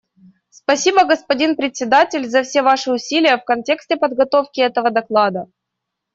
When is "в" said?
3.37-3.43